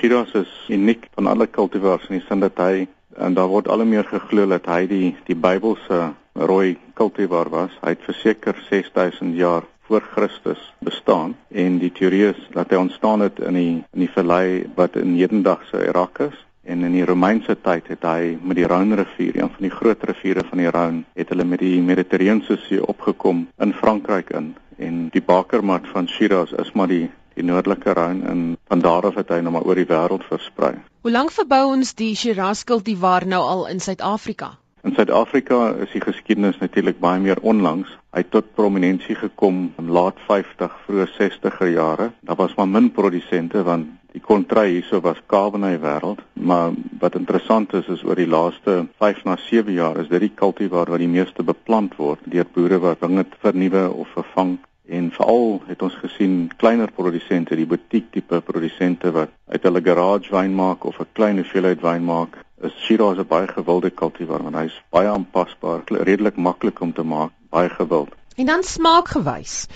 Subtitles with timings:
[0.00, 2.86] Shiraz is uniek van alle kultivars in die sin dat hy
[3.20, 5.98] en daar word al meer geglo dat hy die die Bybelse
[6.48, 7.74] rooi kultivar was.
[7.82, 13.26] Hy het verseker 6000 jaar voor Christus bestaan en die teorie is dat hy ontstaan
[13.26, 17.58] het in die in die vallei wat in hedendaagse Irak is en in die Romeinse
[17.60, 21.04] tyd het hy met die Rhône rivier, een van die groot riviere van die Rhône,
[21.12, 26.56] het hulle met die Mediterrane See opgekom in Frankryk in en die bakermat van Shiraz
[26.56, 27.10] is maar die
[27.40, 30.76] die noordelike Rhône en van daar af het hy nou maar oor die wêreld versprei.
[31.04, 34.54] Hoe lank verbou ons die Shiraz kultivar nou al in Suid-Afrika?
[34.84, 37.90] In Suid-Afrika is die geskiedenis natuurlik baie meer onlangs.
[38.16, 42.10] Hy het tot prominensie gekom in laat 50, vroeë 60er jare.
[42.24, 47.74] Daar was maar min produsente want die kontry hierso was Cabernet wêreld, maar wat interessant
[47.78, 51.12] is is oor die laaste 5 na 7 jaar is dit die kultivar wat die
[51.12, 54.56] meeste beplant word deur boere wat dinge vernuwe of vervang
[54.90, 60.32] en veral het ons gesien kleiner produsente, die boutique tipe produsente wat uit hulle garage
[60.34, 64.56] wyn maak of 'n klein hoeveelheid wyn maak is Shiraz 'n baie gewilde kultivar want
[64.56, 68.19] hy's baie aanpasbaar, redelik maklik om te maak, baie gewild.
[68.36, 69.66] En dan smaakgewys.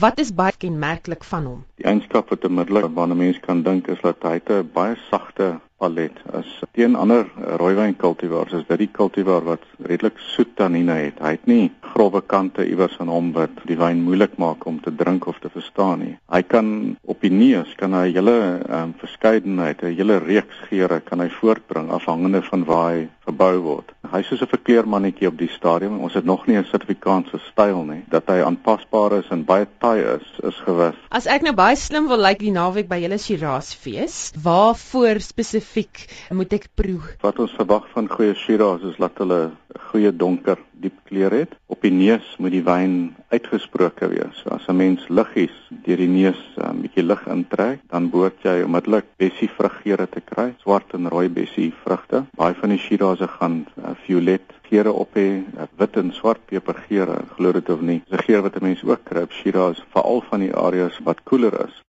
[0.00, 1.64] Wat is baie kenmerklik van hom?
[1.76, 6.16] Die eienskap wat onmiddellik waarna mens kan dink is dat hy 'n baie sagte palet
[6.38, 6.62] is.
[6.74, 7.26] Teen ander
[7.60, 11.20] rooiwyn kultivars is dit die kultivar wat redelik soet tannine het.
[11.22, 14.94] Hy het nie grouwe kante iewers aan hom wat die wyn moeilik maak om te
[14.94, 16.14] drink of te verstaan nie.
[16.34, 16.72] Hy kan
[17.06, 21.28] op die neus kan hy 'n hele um, verskeidenheid, 'n hele reeks geure kan hy
[21.28, 23.94] voortbring afhangende van waar hy gebou word.
[24.08, 25.98] Hy is soos 'n verkleurmannetjie op die stadium.
[26.00, 28.04] Ons het nog nie 'n Suid-Afrikaanse styl nie.
[28.08, 30.96] Dat hy aanpasbaar is en baie taai is, is gewis.
[31.10, 35.20] As ek nou baie slim wil lyk like die naweek by julle Shiraz fees, waarvoor
[35.20, 37.02] spesifiek moet ek proe?
[37.20, 39.50] Wat ons verwag van goeie Shiraz is dat hulle
[39.90, 41.54] goeie donker, diep kleur het.
[41.66, 44.42] Op die neus moet die wyn uitgesproke wees.
[44.42, 48.42] So as 'n mens liggies deur die neus 'n um, bietjie lig intrek, dan behoort
[48.42, 52.24] jy onmiddellik bessie vruggeure te kry, swart en rooi bessie vrugte.
[52.36, 57.24] Baie van die Shiraz gaan uh, violet geure op hê, uh, wit en swart pepergeure,
[57.36, 58.02] glo dit of nie.
[58.08, 61.22] Dis 'n geur wat 'n mens ook kry op Shiraz, veral van die areas wat
[61.24, 61.82] koeler is.